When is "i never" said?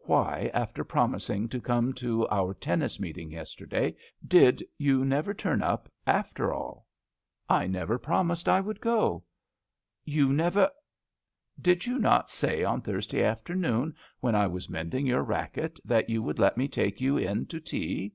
7.58-7.98